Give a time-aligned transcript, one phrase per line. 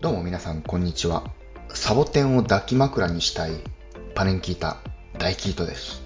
[0.00, 1.24] どうも皆さんこんにちは。
[1.74, 3.50] サボテンを抱き枕にしたい
[4.14, 4.78] パネンキータ
[5.18, 6.02] 大キートです。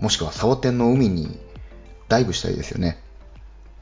[0.00, 1.38] もしくはサボテンの海に
[2.08, 3.00] ダイブしたいですよね。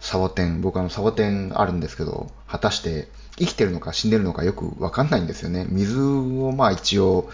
[0.01, 3.09] サボテン、僕あのサボテンあるんですけど、果たして
[3.39, 5.67] 生きてるのか死んでるのかよくわかんないんですよね。
[5.71, 7.31] 水をまあ一応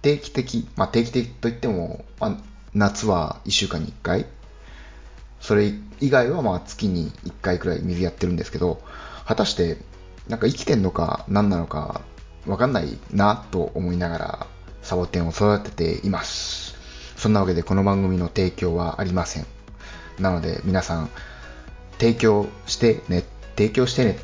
[0.00, 2.38] 定期的、まあ定期的といっても、まあ、
[2.72, 4.24] 夏は1週間に1回、
[5.38, 8.80] それ以外はまあ月に1回くらい水やってるんですけど、
[9.26, 9.76] 果たして
[10.28, 12.00] なんか生きてんのか何なのか
[12.46, 14.46] わかんないなと思いながら
[14.82, 16.74] サボテンを育てています。
[17.16, 19.46] そんなわけでこの番組の提供はありません。
[20.18, 21.10] なので皆さん
[21.98, 23.24] 提供してね、
[23.56, 24.18] 提供してね、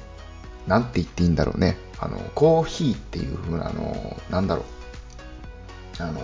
[0.66, 1.76] なんて言っていいんだろうね。
[2.00, 4.64] あの、コーヒーっていう風な、あの、なんだろ
[6.00, 6.02] う。
[6.02, 6.20] あの、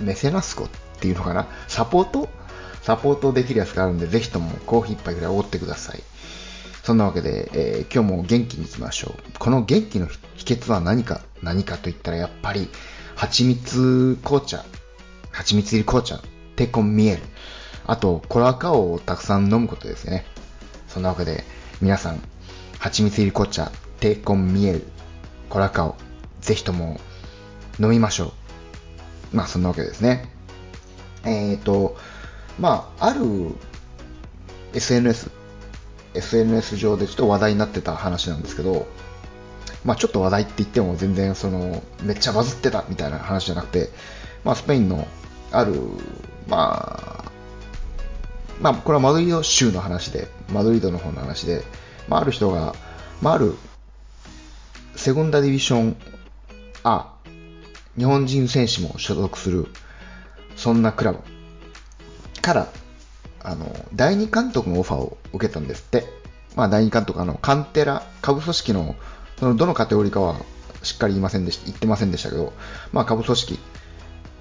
[0.00, 0.68] メセナスコっ
[1.00, 2.28] ていうのかなサポート？
[2.82, 6.02] サポートできるやつがあるんで、ぜひともコーヒー一杯ぐらいおごってください。
[6.82, 9.38] そんなわけで、えー今日も元気にいきましょう。
[9.38, 11.20] この元気の秘訣は何か？
[11.42, 12.68] 何かと言ったらやっぱり、
[13.14, 14.64] 蜂蜜紅茶、
[15.30, 16.20] 蜂蜜入り紅茶、
[16.56, 17.22] テコンミエル、
[17.86, 20.24] あと、コラカオをたくさん飲むことですよね。
[20.88, 21.44] そんなわけで、
[21.80, 22.20] 皆さん、
[22.78, 24.86] 蜂蜜入り紅茶、テコンミエル、
[25.48, 25.96] コラカオ、
[26.40, 27.00] ぜひとも
[27.80, 28.32] 飲みましょ
[29.32, 29.36] う。
[29.36, 30.28] まあ、そんなわけですね。
[31.24, 31.96] えっ、と、
[32.58, 33.20] まあ、ある
[34.74, 35.30] SNS、
[36.14, 38.86] SNS 上でちょっと話題になってた話なんですけど、
[39.84, 43.90] まあちょっと話題って言っても全然その、めっちゃバズってたみたいな話じゃなくて、
[44.44, 45.06] まあスペインの
[45.52, 45.74] ある、
[46.48, 47.32] まあ、
[48.60, 51.62] まあこれはマドリード州の話で、マドリードの方の話で、
[52.08, 52.74] まあある人が、
[53.22, 53.54] まあある、
[54.96, 55.96] セゴンダディビション
[56.84, 57.06] A、
[57.96, 59.66] 日本人選手も所属する、
[60.56, 61.20] そんなクラブ
[62.42, 62.68] から、
[63.42, 66.06] あの、第二監督のオファーを受けたんですって。
[66.56, 68.96] まあ、第二監督、あの、カンテラ、下部組織の、
[69.38, 70.40] その、どのカテゴリーかは
[70.82, 72.52] しっかり言いませんでした、言ってませんでしたけど、
[72.92, 73.58] まあ、下部組織、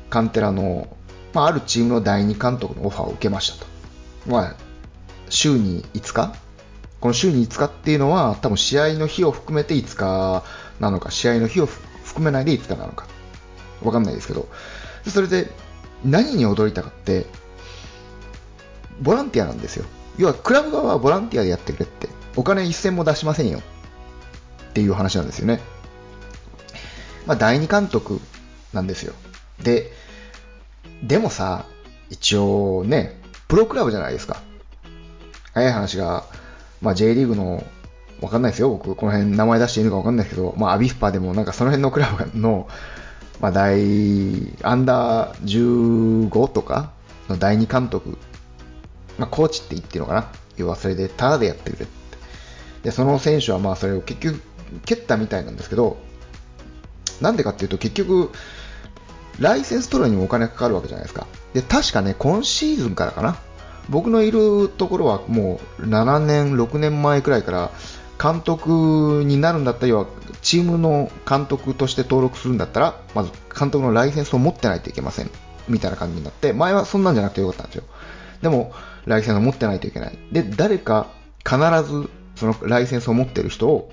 [0.10, 0.88] カンテラの、
[1.34, 3.68] まあ、あるチームの第二監督のオファーを受けましたと。
[4.28, 4.56] まあ、
[5.30, 6.34] 週に5日？
[7.00, 10.44] この週に5日っていうのは、多分試合の日を含めて5日
[10.80, 13.06] なのか、試合の日を含めないで5日なのか、
[13.84, 14.48] わかんないですけど、
[15.08, 15.52] それで
[16.04, 17.28] 何に驚いたかって、
[19.02, 19.86] ボランティアなんですよ。
[20.18, 25.60] 要は、クラブ側はボランティアでやってくれって、お金一銭も出しませんよっていう話なんですよね。
[27.26, 28.20] まあ、第二監督
[28.74, 29.14] なんですよ。
[29.62, 29.92] で、
[31.04, 31.66] でもさ、
[32.10, 34.42] 一応ね、プロクラブじゃないですか。
[35.54, 36.26] 早い話が、
[36.82, 37.64] まあ、J リーグの、
[38.22, 42.68] わかんないですよ、僕、この辺名前出していいのかわかんないですけど、まあ、アビスパでもなんかその辺のクラブの、
[43.40, 43.80] まあ、第、
[44.64, 46.92] アンダー15とか
[47.30, 48.18] の第二監督
[49.18, 50.32] まあ、コーチって言ってるのかな？
[50.58, 52.18] 要はそれでタダでやってくれって。
[52.84, 54.42] で、その選手はまあそれを結局
[54.86, 55.98] 蹴ったみたいなんですけど、
[57.22, 58.32] なんでかっていうと結局、
[59.40, 61.28] ライセンス取るにもお金がかかるわけじゃないですか。
[61.54, 63.38] で、確かね、今シーズンからかな
[63.90, 67.72] 僕のいるところはもう7年、6年前くらいから
[68.22, 70.06] 監督になるんだったら、要は
[70.42, 75.30] チームの監督として登録するんだったら、まず監督のライセンスを持ってないといけません。
[75.68, 77.84] みたいな感じになって、前はそんなんじゃなくてよかったんですよ。
[78.42, 78.74] でも、
[79.06, 80.18] ライセンスを持ってないといけない。
[80.32, 81.08] で、誰か
[81.46, 83.92] 必ずそのライセンスを持ってる人を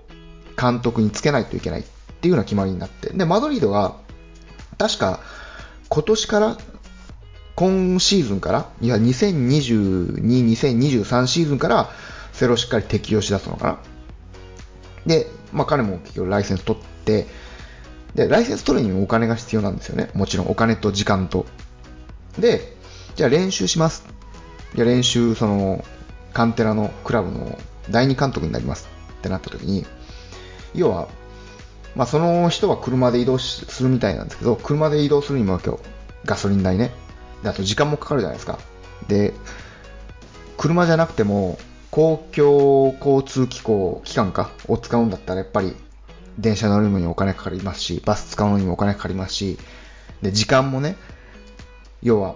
[0.61, 1.85] 監督につけないといけないっ
[2.21, 3.11] ていうような決まりになって。
[3.11, 3.97] で、マドリードが、
[4.79, 5.21] 確か
[5.89, 6.59] 今年から、
[7.55, 11.91] 今シーズンから、いや、2022、2023シーズンから、
[12.33, 13.79] それをしっかり適用しだすのかな。
[15.07, 17.27] で、まあ彼も結局ライセンス取って、
[18.15, 20.11] で、ライセンス取るにもお金が必要なんですよね。
[20.15, 21.47] もちろんお金と時間と。
[22.39, 22.77] で、
[23.15, 24.14] じゃあ練習します。
[24.75, 25.85] じゃあ練習、その、
[26.33, 27.59] カンテラのクラブの
[27.91, 29.87] 第二監督になりますってなった時に、
[30.75, 31.09] 要は、
[31.95, 35.81] まあその人は車で移動するみたいなんですけど、車で移動するにも今日、
[36.25, 36.91] ガソリン代ね。
[37.43, 38.59] で、あと時間もかかるじゃないですか。
[39.07, 39.33] で、
[40.57, 41.59] 車じゃなくても、
[41.91, 45.77] 公共交通機構、機関か、を使うんだったらやっぱり、
[46.39, 49.59] 電車乗るのにお金かかりますし、バス使うのにもお金かかりますし、
[50.21, 50.97] で、時間もね、
[52.03, 52.35] 要は、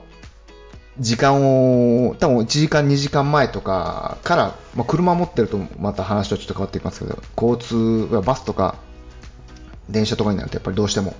[1.00, 8.76] 時間を、多分1時間、2時間前とかから、まあ、車持ってるとまた話とちょっと変わってきますけど、交通、バスとか
[9.88, 11.14] 電車とかになるとやっぱりどうしても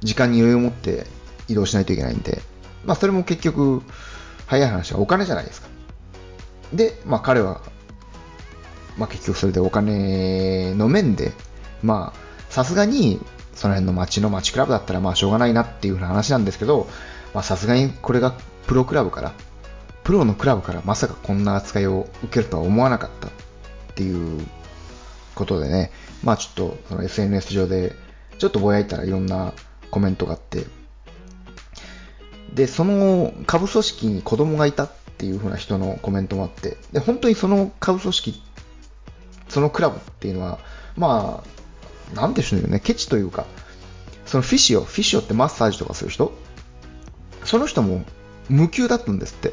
[0.00, 1.06] 時間に余裕を持って
[1.48, 2.42] 移動しないといけないんで、
[2.84, 3.82] まあそれも結局、
[4.46, 5.68] 早い話はお金じゃないですか。
[6.72, 7.60] で、まあ彼は、
[8.98, 11.32] まあ結局それでお金の面で、
[11.82, 13.20] まあさすがに
[13.54, 16.88] その辺の街の街クラブだったらまあしょうがないなっていう話なんですけど、
[17.32, 18.34] まあさすがにこれが
[18.66, 19.32] プロクラブから、
[20.02, 23.30] プロのクラブからまさかこんな扱いを受けるとは思わなかったっ
[23.94, 24.46] ていう
[25.34, 25.90] ことでね、
[26.22, 27.92] まあちょっとその SNS 上で、
[28.38, 29.52] ちょっとぼやいたらいろんな
[29.90, 30.64] コメントがあって、
[32.52, 38.42] で、その下部組織に子供がいたっていう風な人のコメントもあって、で、本当にその下部組織、
[39.48, 40.58] そのクラブっていうのは、
[40.96, 41.42] ま
[42.12, 43.46] あ、なんでしょうね、ケチというか、
[44.26, 46.32] そのフィシオ、フィシオってマッサージとかする人？
[47.44, 48.04] その人も
[48.48, 49.52] 無給だったんですって。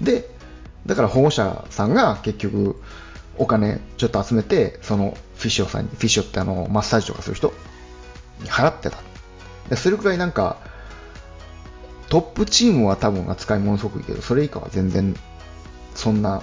[0.00, 0.28] で、
[0.86, 2.80] だから保護者さんが結局
[3.38, 7.52] お金ちょっと集めて、そのフィッシオさんに、フィッシオってあの、マッサージとかする人
[8.40, 8.98] に払ってた。
[9.68, 10.58] でそれくらいなんか、
[12.08, 15.16] トップチームは多分扱いものすごくいいけど、それ以下は全然、
[15.94, 16.42] そんな、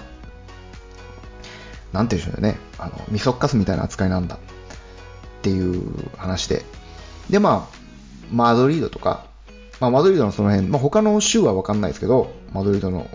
[1.92, 4.38] なんていうんでしょうね、あの、みそっかすみたいな扱いなんだっ
[5.42, 6.64] ていう話で。
[7.28, 7.76] で、まあ、
[8.32, 9.29] マドリードとか、
[9.80, 13.08] まあ、マドリードのその辺、まあ、他の州はわかんないですけど、マドリードの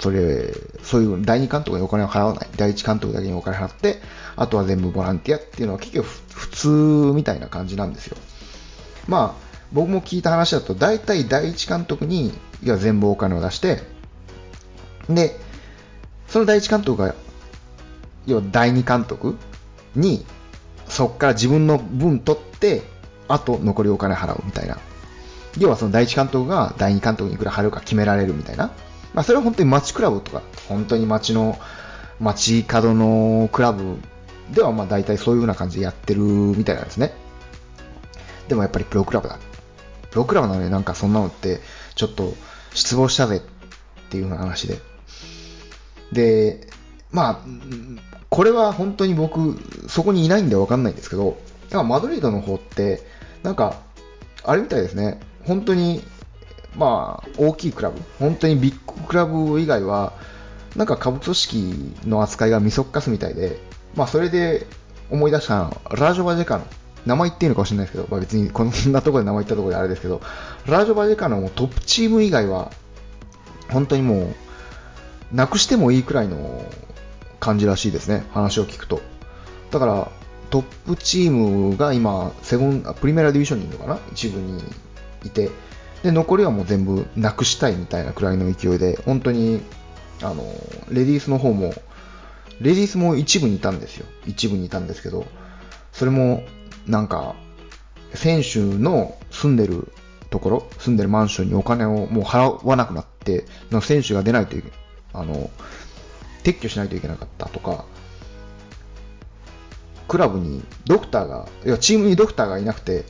[0.00, 2.48] それ、そういう第二監督にお金を払わない。
[2.56, 4.00] 第一監督だけにお金払って、
[4.34, 6.68] あとは全部ボランティアっていうのは結局普通
[7.14, 8.16] みたいな感じなんですよ。
[9.06, 13.82] まあ、僕も聞いた話だと、大体第一監督に、いや全部お金を出して、
[15.10, 15.38] で、
[16.28, 17.14] その第一監督が、
[18.26, 19.36] 要は第二監督
[19.94, 20.24] に、
[20.88, 22.82] そこから自分の分取って、
[23.28, 24.78] あと残りお金払うみたいな。
[25.58, 28.70] 要はその第一監督が第二監督にいくら払うか決められるみたいな。
[29.14, 31.58] まあ、それは本当に街クラブとか、本当に街の、
[32.20, 33.96] 街角のクラブ
[34.52, 37.12] ではまあ大体そういう風な感じでやってるみたいなんですね。
[38.48, 39.38] でもやっぱりプロクラブだ。
[40.10, 41.60] プロクラブなのになんかそんなのって
[41.94, 42.34] ちょっと
[42.74, 43.40] 失望したぜっ
[44.10, 44.78] ていう風な話で。
[46.12, 46.68] で、
[47.12, 47.38] まあ、
[48.28, 49.56] これは本当に僕、
[49.88, 51.38] そこにいないんでわかんないんですけど、
[51.84, 53.02] マドリードの方って、
[53.42, 53.80] なんか、
[54.44, 55.20] あれみたいですね。
[55.44, 56.02] 本当に
[56.76, 60.12] まあ、大きいクラブ、本当にビッグクラブ以外は、
[60.76, 63.58] なんか下部組織の扱いがみそっかすみたいで、
[63.96, 64.66] まあ、それで
[65.10, 66.64] 思い出したラージョバジェカの、
[67.06, 70.20] 名前言っていいのかもしれないですけど、まあ、別にこんなところで名前言ったところであれですけど、
[70.66, 72.70] ラージョバジェカのトップチーム以外は、
[73.70, 74.34] 本当にも
[75.32, 76.64] う、なくしてもいいくらいの
[77.40, 79.00] 感じらしいですね、話を聞くと。
[79.70, 80.10] だから、
[80.50, 84.62] トップチームが今、セブン、プリメラディビションにいるのかな一部に
[85.24, 85.50] いて、
[86.02, 89.60] で、残りはもう全部なくしたいみたいなくらいの勢いで、本当に、
[90.22, 90.44] あの、
[90.90, 91.74] レディースの方も、
[92.60, 94.06] レディースも一部にいたんですよ。
[94.26, 95.26] 一部にいたんですけど、
[95.92, 96.42] それも、
[96.86, 97.34] なんか、
[98.14, 99.92] 選手の住んでる
[100.30, 104.70] ところ、住んでるマンションにお金をもう払わなくなって、の選手が出ないといけ
[105.12, 105.50] あの、
[106.42, 107.84] 撤去しないといけなかったとか、
[110.08, 113.04] クラブにドクターが、いや、チームにドクターがいなくて、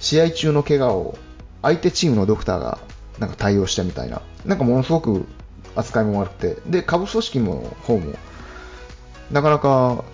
[0.00, 1.18] 試合中の怪我を
[1.62, 2.78] 相手チームのドクターが
[3.18, 5.26] なんか対応したみたいな、なんかものすごく
[5.74, 8.14] 扱いも悪くて、で、下部組織の方も、
[9.30, 10.04] なかなか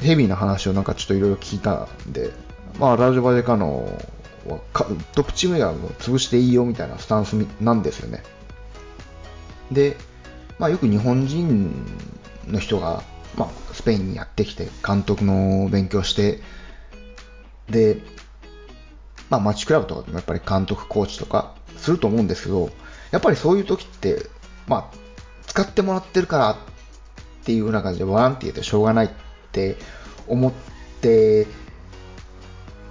[0.00, 2.30] ヘビーな話をなんかちょっといろいろ聞いたんで、
[2.78, 3.88] まあ、ラジョバデカノ
[4.46, 4.58] は
[5.14, 8.22] トップチームやも潰していいよみたいなスタンスなんですよね。
[9.72, 9.96] で、
[10.58, 11.84] まあ、よく日本人
[12.46, 13.02] の人が、
[13.36, 16.40] まあ、スペインにやってきて、監督の勉強して、
[17.68, 18.00] で、
[19.30, 22.70] まあ、マッチクラブとかでもやっぱり監督、コーチとかすると思うんですけど、
[23.10, 24.26] やっぱりそういう時って、
[24.66, 24.96] まあ、
[25.46, 26.56] 使ってもらってるからっ
[27.44, 29.10] ていう風な感じでボランティアでしょうがないっ
[29.52, 29.76] て
[30.26, 30.52] 思っ
[31.00, 31.46] て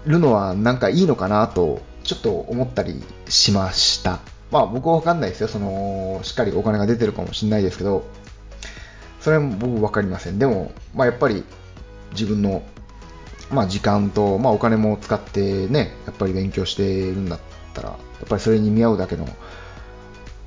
[0.06, 4.20] るのはなんかいいのかなとちょっと思ったりしました。
[4.52, 5.48] まあ僕はわかんないですよ。
[5.48, 8.06] その、しっかりお金が出てるかもしれないですけど、
[9.20, 10.40] それも僕わかりません。
[10.40, 11.44] でも、まあやっぱり
[12.14, 12.64] 自分の
[13.52, 17.40] まあ、時間と、まあ、お金も使ってね、やっぱり勉強しているんだっ
[17.74, 19.28] たら、やっぱりそれに見合うだけの、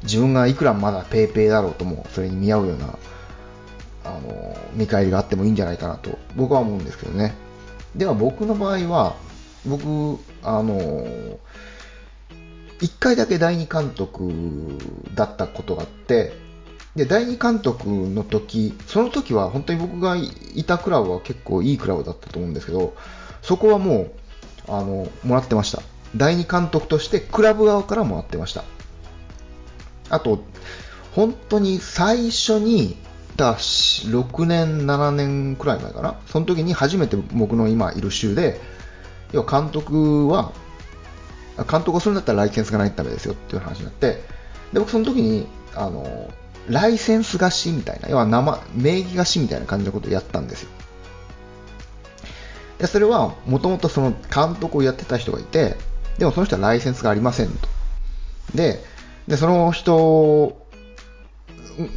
[0.03, 2.99] 自分がいくらまだ paypay だろうとも、それに見合うような、
[4.05, 7.35] あの、見返りがあってもいいんじゃないかなと、僕は思うんですけどね。
[7.97, 9.17] では僕の場合は、
[9.67, 11.07] 僕、あの、
[12.81, 14.33] 一回だけ第二監督
[15.15, 16.33] だったことがあって、
[16.97, 22.95] で、第2監督の時、その時は本当に僕がいたクラブは結構いいクラブだったと思うんですけど、
[23.43, 24.13] そこはもう、
[24.69, 25.83] あの、もらってました。
[26.17, 28.65] 第2監督としてクラブ側からもらってました。
[30.09, 30.43] あと、
[31.15, 32.97] 本当に最初に、
[33.37, 36.17] だ6年、7年くらい前かな。
[36.27, 38.61] その時に初めて僕の今いる州で、
[39.33, 40.53] 要は監督は、
[41.71, 44.23] 監督をするんだったらライセンスがないとダメですよっていう話になって、
[44.73, 46.31] で、僕その時に、あの、
[46.69, 50.71] ライセンス貸しみたいな、要は生、名義貸しみたいな感じのことをやったんですよ。
[52.79, 55.77] で、それは、もともとその監督をやってた人がいて、
[56.19, 57.69] でもその人はライセンスがありませんと。
[58.55, 58.83] で、
[59.27, 60.67] でその人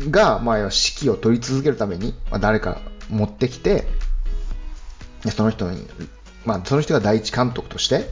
[0.10, 3.86] が、まあ、指揮を取り続けるために、まあ、誰か持ってきて、
[5.24, 5.88] でその人に、
[6.46, 8.10] まあ、その人が第一監督として、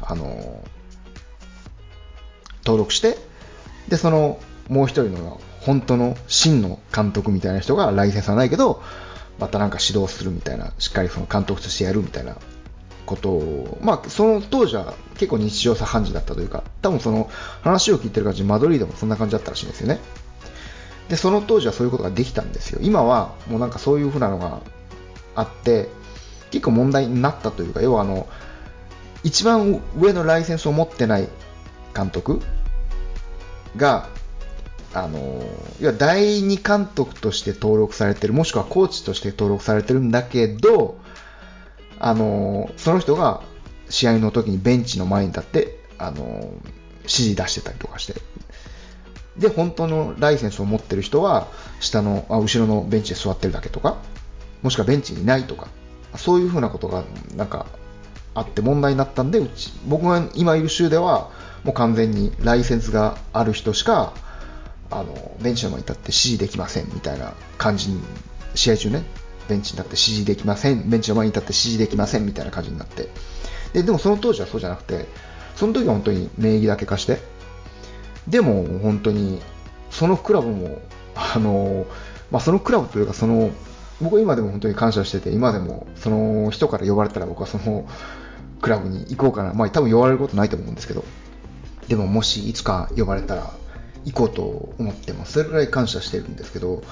[0.00, 0.62] あの、
[2.64, 3.16] 登録して、
[3.88, 8.82] で、その、もう一人の本当の真の監督みたいな人がライセンスはないけど、
[9.38, 12.36] またなんか指導するみたいな、しっかりその監督としてやるみたいな
[13.04, 17.28] ことを、まあ、その当時は結構日常茶飯事だったというか、多分その
[17.60, 19.98] 話を聞いてる感じ、マドリードもそんな感じだったらしいんですよね。
[21.10, 22.78] で、その当時はそういうことができたんですよ。
[22.82, 24.62] 今はもうなんかそういう風なのが
[25.34, 25.90] あって、
[26.50, 28.26] 結構問題になったというか、要はあの、
[29.22, 31.28] 一番上のライセンスを持ってない
[31.94, 32.40] 監督
[33.76, 34.08] が、
[34.94, 35.42] あの、
[35.80, 40.98] いや第二監督として登録されてる、もしくはコーチとして登録されてるんだけど、
[41.98, 43.42] あの、その人が
[43.90, 46.52] 試合の時にベンチの前に立って、あの、
[47.00, 48.14] 指示出してたりとかして、
[49.36, 51.48] で、本当のライセンスを持ってる人は、
[51.80, 53.98] 下の、あ後ろのベンチで座ってるだけとか、
[54.62, 55.68] もしくはベンチにいないとか、
[56.16, 57.04] そういうふうなことが、
[57.36, 57.66] なんか、
[58.34, 61.30] あって問題になったんで、うち、僕が今いる州では、
[61.64, 64.12] もう完全にライセンスがある人しか、
[64.90, 68.00] あの、ベンチの前に立って指示できませんみたいな感じに、
[68.54, 69.04] 試合中ね、
[69.48, 73.08] ベンチに立って指示できません、ベンチの前に立って指示できませんみたいな感じになって、
[73.72, 75.06] で、でもその当時はそうじゃなくて、
[75.56, 77.18] その時は本当に名義だけ貸して、
[78.26, 79.40] でも本当に、
[79.90, 80.80] そのクラブも、
[81.14, 81.86] あの、
[82.30, 83.50] まあ、そのクラブというか、その、
[84.00, 87.84] 僕は今でも本当に感謝してて、今でもその人から呼ばれたら僕はその
[88.60, 89.54] クラブに行こうかな。
[89.54, 91.04] まあ多分呼ばれることないと思うんですけど、
[91.88, 93.50] でももしいつか呼ばれたら
[94.04, 94.42] 行こうと
[94.78, 95.32] 思ってます。
[95.32, 96.82] それぐらい感謝してるんですけど、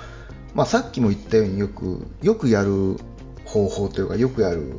[0.55, 2.97] まあさっきも言ったようによく、よくやる
[3.45, 4.73] 方法というか、よくやる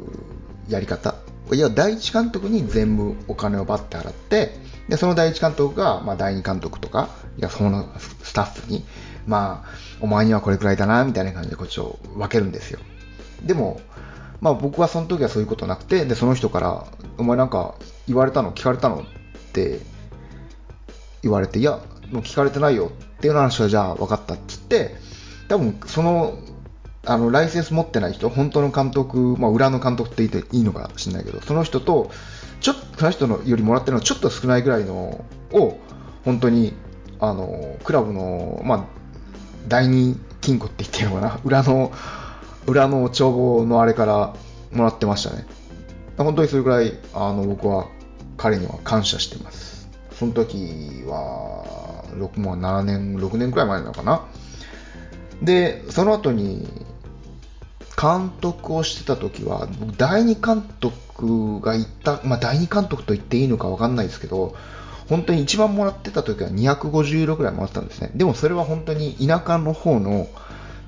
[0.68, 1.16] やり方。
[1.54, 7.88] いや、第一監督に全部お金をバッて払って、で、その第一監督が、まあ、第二監督とか、いや、その
[8.24, 8.86] スタッフに、
[9.26, 9.70] まあ、
[10.02, 12.80] お前にはこれくらいだな、みたいな感じでこっちを分けるんですよ。
[13.46, 13.80] でも、
[14.42, 16.86] まあ僕はその時はそういうことなくて、で、その人から、
[17.18, 17.76] お前なんか
[18.08, 19.80] 言われたの聞かれたのって
[21.24, 21.80] 言われて、いや、
[22.12, 24.96] もう聞かれてないよっていう話はじゃあ分かったっつって、
[25.48, 26.38] 多分その、
[27.06, 32.12] あの、ライセンス持ってない人、本当の監督、まあ裏の監督って言っていいのかもしれないけど、その人と、
[32.60, 35.80] ちょっと、その人のよりもらってるのはちょっと少ないぐらいのを、
[36.26, 36.74] 本当に、
[37.20, 38.86] あの、クラブの、まあ、
[39.68, 41.92] 第二金庫って言ってるのかな、裏の、
[42.66, 44.36] 裏の帳簿のあれから
[44.74, 45.46] もらってましたね。
[46.18, 47.88] 本当にそれぐらい、あの、僕は
[48.38, 49.88] 彼には感謝してます。
[50.12, 51.64] その時は、
[52.18, 54.26] 6も7年、6年くらい前なのかな。
[55.42, 56.68] で、その後に、
[58.00, 64.56] 監督をしてた時は、第二監督が行った、まあ、第二監督と言っていいのか分かんないですけど、
[65.10, 68.12] 本当に一番もらってた時は250ユーロぐらいもらってたんですね。
[68.14, 70.28] でもそれは本当に田舎の方の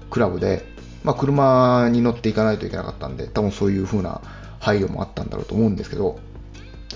[0.10, 0.66] クラブで、
[1.04, 4.22] まあ、車に乗っていかないといけなかったんで、多分そういう風な
[4.60, 6.20] 配慮もあったんだろうと思うんですけど、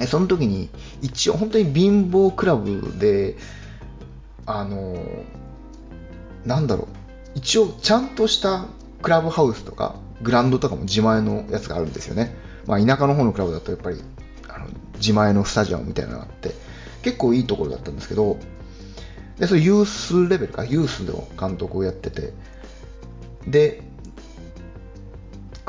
[0.07, 0.69] その時に
[1.01, 3.37] 一応本当に貧乏クラブで、
[4.45, 4.95] あの、
[6.45, 6.87] なんだろう、
[7.35, 8.65] 一応ちゃんとした
[9.01, 12.35] クラブハウスとか、グランドとかも自前のやつがあるんですよね。
[12.65, 14.01] まあ、田舎の方のクラブだとやっぱり、
[14.47, 16.53] あの自前のスタジアムみたいなのがあって、
[17.01, 18.37] 結構いいところだったんですけど、
[19.37, 22.33] で、それユースレベルか、ユースの監督をやってて、
[23.47, 23.83] で、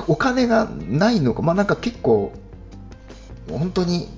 [0.07, 2.33] お金がないのか、まあなんか結構、
[3.51, 4.09] 本当に、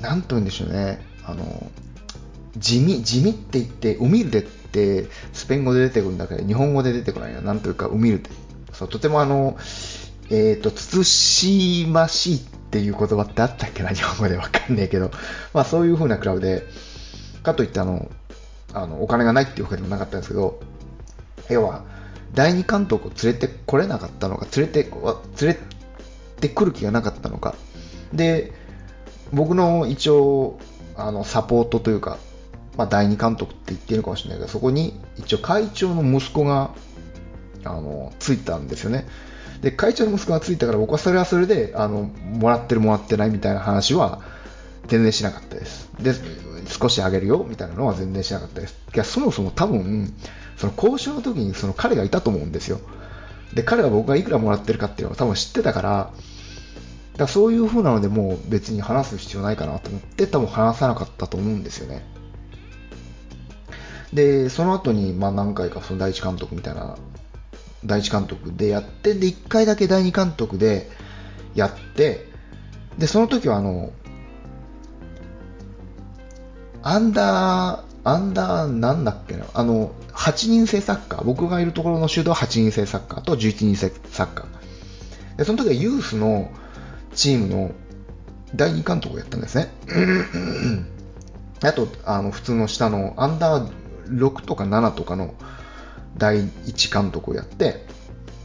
[0.00, 1.70] なんと言うんでしょうね、あの、
[2.56, 8.30] 地味、地味って言って、ウミルデってスペイン語で出てくるんだけど、日本語で出てこないな、なんというか、ウミルデ。
[8.72, 9.56] そう、とてもあの、
[10.30, 10.70] えっ、ー、と、
[11.04, 15.10] 慎ましいっていう言葉ってあったっけな、日本語でわかんねえけど、
[15.52, 16.64] まあそういう風なクラブで、
[17.42, 18.10] かといってあの、
[18.72, 20.60] あの、お金がないっていうわけでもなかったんですけど、
[21.50, 21.84] 要は、
[22.34, 24.90] 第二監督を連れてこれなかったのか、連れて、
[25.40, 25.58] 連れ
[26.40, 27.54] てくる気がなかったのか。
[28.12, 28.52] で、
[29.32, 30.58] 僕の一応、
[30.96, 32.18] あの、サポートというか、
[32.76, 36.70] まあ、第二監督って言ってるかもしれないけど、そこに一応会長の息子が、
[37.64, 39.06] あの、ついたんですよね。
[39.62, 44.20] で、会長の息子がついたから僕はそれはそれで、あの、もらってるもらってないみたいな話は
[44.88, 45.88] 全然しなかったです。
[46.00, 46.12] で、
[46.66, 48.76] 少しあげるよみたいなのは全然しなかったです。
[48.94, 50.12] いや、そもそも多分、
[50.56, 52.80] その交渉の時にその彼がいたと思うんですよ。
[53.54, 56.10] で、彼が僕がいくらもらってるかっていうのを多分知ってたから、
[57.16, 62.04] だそういう風なのでもう別に話す必要ないかなと思って多分話さなかったと思うんですよね。
[64.14, 66.96] で、その後にまあ何回かその第一監督みたいな、
[67.84, 70.88] 第一監督でやって、で、1回だけ第二監督で
[71.54, 72.28] やって、
[72.96, 73.92] で、その時はあの、
[76.82, 85.38] アンダー、アンダーなんだっけな、あの、8人制サッカー、僕がいるところのシュートは8人制サッカーと11人制サッカー。
[85.38, 86.52] でその時はユースの
[87.14, 87.72] チームの
[88.54, 89.72] 第2監督をやったんですね。
[91.62, 95.34] あと、あの普通の下のアンダー6とか7とかの
[96.16, 97.86] 第1監督をやって、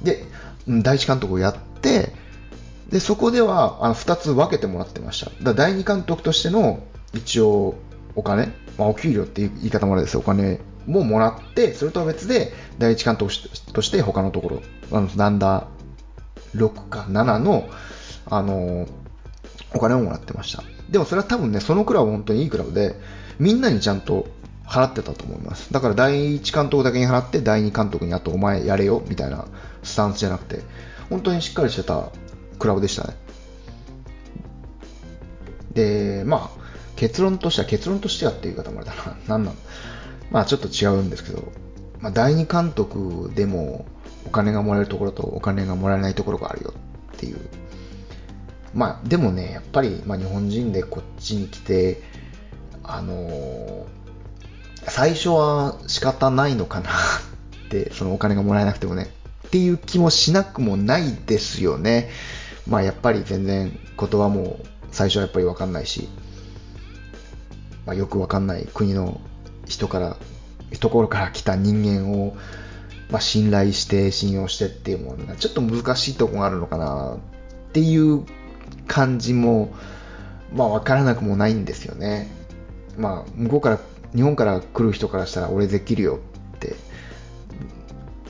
[0.04, 0.24] で、
[0.68, 2.14] 第1監督をやって、
[2.90, 5.32] で、そこではあの2つ分けてもらってました。
[5.44, 6.80] だ第2監督としての
[7.14, 7.76] 一応
[8.16, 8.48] お金、
[8.78, 13.34] まあ、お給料っていう言い方もあれですお金ももらって、それとは別で第1監督
[13.74, 14.62] として他のところ、
[14.92, 17.70] あのアンダー6か7の、
[18.26, 18.88] あの
[19.74, 20.64] お金をもらってました。
[20.90, 22.96] でもそれは多分ね、そのクラブ本当にいいクラブで、
[23.38, 24.28] みんなにちゃんと
[24.70, 25.74] 払ってたと思います。
[25.74, 29.46] だから第1監督だけに払って、第2監督にあとお前やれよみたいな
[29.84, 30.62] スタンスじゃなくて、
[31.10, 32.12] 本当にしっかりしてた
[32.60, 33.16] クラブでしたね。
[35.74, 36.60] で、まあ、
[36.96, 39.18] 結論としては、結論としてはっていう言い方もあれだな。
[39.28, 39.56] なんなん？
[40.32, 41.52] まあちょっと違うんですけど、
[42.00, 43.86] まあ、第2監督でも
[44.26, 46.74] お金がもらえるところとお金がもらえないところがあるよ
[47.16, 47.38] っていう
[48.74, 52.02] まあ、でもね、やっぱり、まあ、日本人でこっちに来て、
[52.84, 53.86] あのー、
[54.90, 59.12] 最初は仕方ないのかなって、そのお金がもらえなくてもね、
[59.48, 62.10] っていう気もしなくもないですよね。
[62.68, 64.60] まあ、やっぱり全然言葉も
[64.92, 66.08] 最初はやっぱりわかんないし、
[67.86, 69.20] まあ、よくわかんない国の
[69.66, 70.18] 人から、
[70.80, 72.38] ところから来た人間を、
[73.10, 78.24] まあ、信頼して信用してっていうものがちょっと難しいとこがあるのかなっていう
[78.88, 79.74] 感じも、
[80.54, 82.30] まあ、わからなくもないんですよね。
[82.98, 83.80] まあ、向こうから、
[84.16, 86.20] 日本から来る人からしたら、俺できるよ
[86.56, 86.76] って、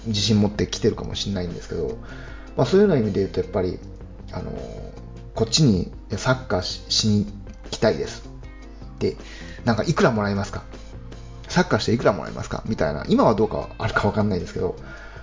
[0.05, 1.97] 自信持って来てるかもしれないんですけど、
[2.57, 3.79] まあ、そういうような意味で言うと、やっぱり、
[4.31, 4.51] あの、
[5.35, 7.31] こっちにサッカーしに
[7.71, 8.27] 来たいです。
[8.99, 9.15] で、
[9.63, 10.63] なんかいくらもらえますか？
[11.47, 12.63] サッカーしていくらもらえますか？
[12.65, 14.75] みたいな、今はどうかあるかわかんないですけど、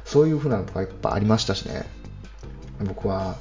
[0.05, 1.85] そういう風なのとかやっぱありましたしね。
[2.81, 3.37] 僕は、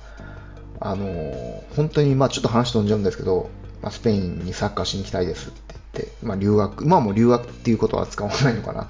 [0.82, 3.50] あの本当に、まあ、ちょっと話飛んじゃうんですけど、
[3.82, 5.75] まあ、スペインにサッカーしに行きたいですって、
[6.24, 8.90] まあ、留学、今はもう留学っていうことは使わないのかな。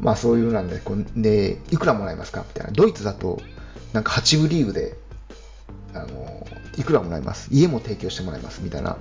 [0.00, 2.44] まあそういうなんで、こで、いくらもらえますか？
[2.46, 2.72] みたいな。
[2.72, 3.40] ドイツだと、
[3.92, 4.96] なんか8部リーグで、
[5.94, 7.48] あの、いくらもらえます？
[7.52, 8.60] 家も提供してもらいます？
[8.62, 8.96] みたいな。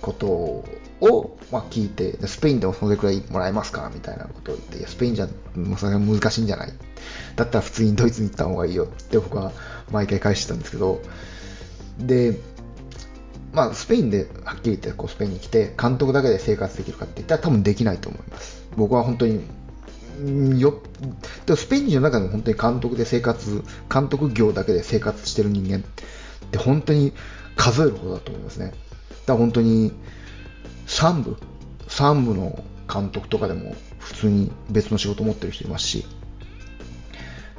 [0.00, 3.90] ことを、まあ、聞いて、スペインでもそれくらいもらえますか？
[3.94, 6.72] みたいなことを言って、スペインじゃ、もうそれが難しいんじゃない？
[7.36, 9.52] だったら普通にドイツに行った方がいいよって僕は
[9.90, 11.00] 毎回返してたんですけど、
[11.98, 12.38] で、
[13.54, 18.66] まあ、スペインではっきり言ってこうスペインに来て監督だけで生活できるかって言ったら多分できないと思います。
[18.76, 19.40] 僕は本当に
[20.60, 20.80] よ
[21.46, 23.62] でスペイン人の中でも本当に監督で生活、
[23.92, 25.80] 監督業だけで生活してる人間っ
[26.50, 27.12] て本当に
[27.56, 28.66] 数えるほどだと思いますね。
[28.66, 28.76] だか
[29.28, 29.92] ら本当に
[30.86, 31.36] 3部、
[31.88, 32.62] 3部の
[32.92, 36.04] 監督とかでも普通に別の仕事持ってる人いますし、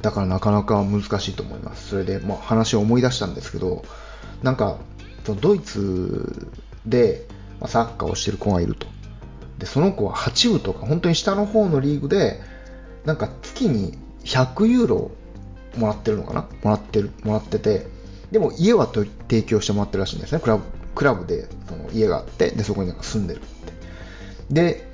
[0.02, 1.88] だからなかなか難しいと思います。
[1.88, 3.84] それで、まあ、話を思い出したんですけど、
[4.42, 4.78] なんか、
[5.34, 6.48] ドイツ
[6.86, 7.26] で
[7.66, 8.86] サッカーをしてる子がいると。
[9.58, 12.40] で、その子は8部とか、本当に下の方のリーグで、
[13.04, 15.10] なんか月に100ユーロ
[15.76, 16.42] もらってるのかな？
[16.62, 17.86] もらってる、もらってて、
[18.30, 20.40] でも家は提供してもらってるらしいんですね。
[20.40, 23.46] クラブ、クラブでその家があって、で、そこになんか住んでるって。
[24.50, 24.90] で、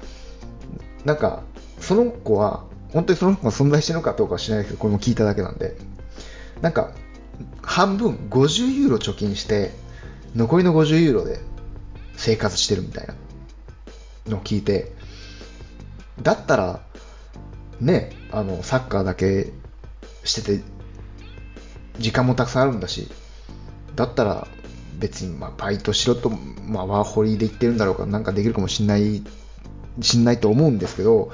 [1.04, 1.42] なんか、
[1.80, 5.76] その子は、本当にその子が存在してるのかどうかは知らないですけど、これも聞いただけなんで、
[6.60, 6.92] なんか、
[7.62, 9.72] 半分50ユーロ貯金して、
[10.34, 11.40] 残りの50ユーロで
[12.16, 13.14] 生活してるみたいな
[14.28, 14.92] のを聞いて、
[16.22, 16.80] だったら、
[17.80, 19.52] ね、あの、サッカーだけ
[20.24, 20.62] してて、
[21.98, 23.08] 時間もたくさんあるんだし、
[23.94, 24.46] だったら
[24.98, 29.22] 別にまあバイトしろと、まあ、ワーホリで言ってるんだろうか、なんかできるかもしんない、
[30.00, 31.32] しんないと思うんですけど、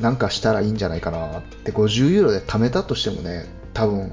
[0.00, 4.12] なんかしたらいいんじゃないかなって50ユーロで貯めたとしてもね多分、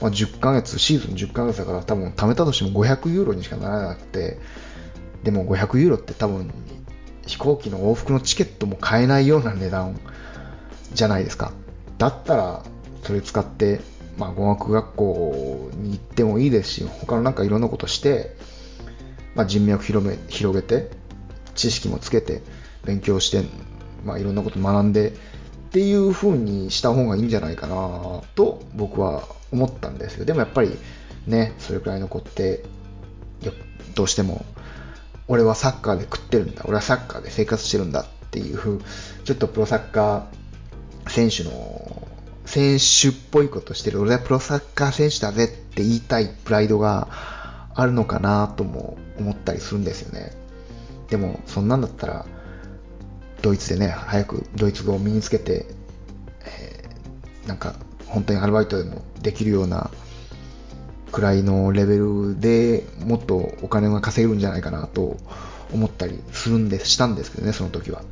[0.00, 4.38] まあ、10ヶ月シーズン10ヶ月だから多分貯めたとしても500ユーロにしかならなくて
[5.22, 6.52] でも500ユーロって多分
[7.26, 9.98] 飛行機の往復のチケットも買えないような値段
[10.92, 11.52] じゃないですか。
[11.98, 12.64] だったら
[13.04, 13.80] それ使って、
[14.18, 18.36] まあ、語学学校に行ってもいいですし他のなんかいろんなことして、
[19.36, 20.90] まあ、人脈広め広げて
[21.54, 22.42] 知識もつけて
[22.84, 23.44] 勉強して
[24.04, 25.12] まあ、いろんなこと学んでっ
[25.70, 30.24] ていう風にした方がいいんじゃないかなと僕は思ったんですよ。
[30.24, 30.76] でもやっぱり
[31.26, 32.64] ね、それくらいの子って
[33.94, 34.44] どうしても
[35.28, 38.80] 俺はサッカーで食ってるんだ、俺はサッカーで生活してるんだっていう、
[39.24, 42.08] ちょっとプロサッカー選手の、
[42.44, 47.08] 選手っぽいことしてる、俺はプロサッカー選手だぜって言いたいプライドが
[47.74, 50.32] あるのかなとも思ったりするんですよね。
[51.08, 52.26] でも、そんなんだったら、
[53.42, 55.66] ドイツでね、早くドイツ語を身につけて、
[56.44, 57.74] えー、なんか
[58.12, 59.90] 本当にアルバイトでもできるような
[61.12, 65.16] くらいのレベルでもっとお金が稼げるんじゃないかなと
[65.72, 68.02] 思ったりするんで、したんですけどね、その時は。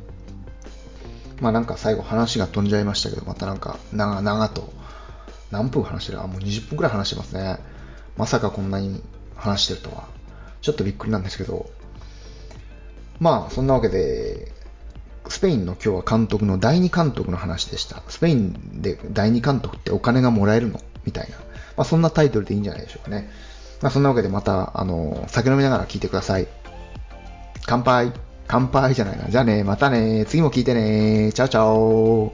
[1.39, 4.71] まあなんか最後話が飛んじゃいましたけど、またなんか長々と、
[5.51, 7.59] 何分話してるあ、もう20分くらい話してますね。
[8.17, 9.01] まさかこんなに
[9.35, 10.07] 話してるとは。
[10.61, 11.69] ちょっとびっくりなんですけど、
[13.19, 14.51] まあそんなわけで、
[15.41, 18.01] スペインの今日は監督の第2監督の話でした。
[18.07, 20.79] スペインで第2監督ってお金がもらえるの？
[21.05, 21.35] みたいな。
[21.75, 23.29] まあそんなタイトルでいいんじゃないでしょうかね。
[23.81, 26.47] まあそんなわけでまた、あの、酒飲みながら聞いてください。
[27.65, 28.13] 乾杯
[28.47, 29.29] 乾杯じゃないな。
[29.29, 30.25] じゃあね、またね。
[30.27, 31.31] 次も聞いてね。
[31.33, 32.33] チャオチャオ。